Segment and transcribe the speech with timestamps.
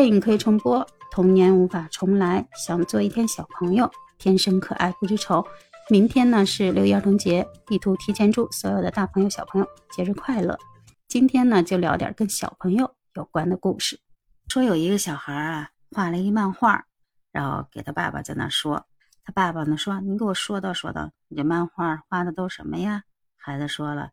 [0.00, 2.48] 电影可以重播，童年无法重来。
[2.54, 5.46] 想做一天小朋友，天生可爱不知愁。
[5.90, 10.58] 明天呢是六一儿童节，地图提前祝所有的大朋友小朋友节日快乐。
[11.06, 14.00] 今天呢就聊点跟小朋友有关的故事。
[14.48, 16.86] 说有一个小孩啊，画了一漫画，
[17.30, 18.86] 然后给他爸爸在那说。
[19.22, 23.02] 他爸爸呢说：“你给我说道说道，你这漫画画的都什么呀？”
[23.36, 24.12] 孩子说了：“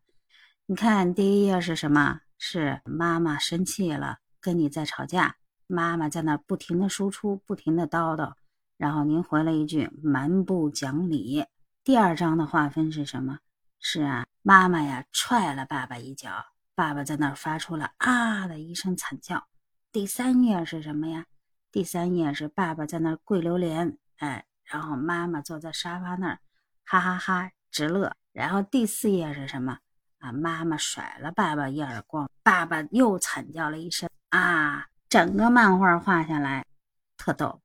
[0.68, 2.20] 你看第一页是什么？
[2.36, 5.36] 是妈妈生气了，跟你在吵架。”
[5.68, 8.32] 妈妈在那不停的输出，不停的叨叨，
[8.78, 11.44] 然后您回了一句蛮不讲理。
[11.84, 13.38] 第二章的划分是什么？
[13.78, 16.30] 是啊，妈妈呀踹了爸爸一脚，
[16.74, 19.46] 爸爸在那发出了啊的一声惨叫。
[19.92, 21.26] 第三页是什么呀？
[21.70, 26.38] 第三页是爸爸在那跪榴莲，哎，然后妈妈坐在沙发那儿，
[26.86, 28.16] 哈哈哈直乐。
[28.32, 29.78] 然后第四页是什么？
[30.18, 34.86] 啊，妈妈甩了爸爸一耳光，爸爸又惨叫了一声啊。
[35.08, 36.66] 整个漫画画下来，
[37.16, 37.62] 特逗。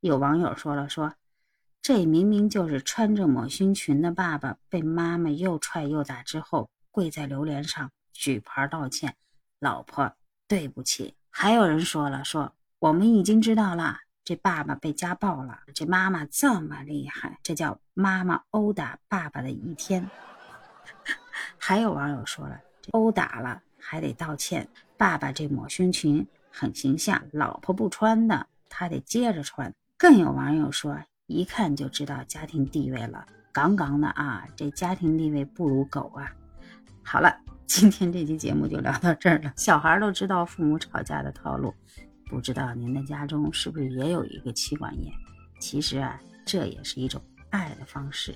[0.00, 1.14] 有网友说了：“说
[1.80, 9.14] 这明明就是穿着抹胸裙的爸爸被妈妈又踹又打之后，跪在榴莲上举牌道歉，
[9.60, 10.12] 老婆
[10.48, 20.10] 对不起。”还有人说了：“说我们已经知道了，这爸爸被家暴了，这妈妈这么厉害，这叫妈妈殴打爸爸的一天。
[21.56, 29.72] ”还有网友说了：“殴打了还得道歉，爸爸这抹胸裙。”很形象，老婆不穿的，他得接着穿。
[29.96, 36.32] 更有网友说，一看就知道家庭地位了，杠杠的啊，这家庭地位不如狗啊。
[37.02, 37.34] 好了，
[37.66, 39.52] 今天这期节目就聊到这儿了。
[39.56, 41.72] 小孩都知道父母吵架的套路，
[42.28, 45.12] 不知道您的家中是不是也有一个妻管严？
[45.60, 47.20] 其实啊，这也是一种
[47.50, 48.34] 爱的方式。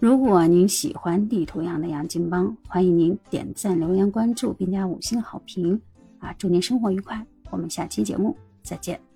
[0.00, 5.80] 如果您喜欢地图样的杨金邦，欢迎您点赞、留言、关注，并加五星好评。
[6.18, 7.24] 啊，祝您生活愉快！
[7.50, 9.07] 我们下期节目再见。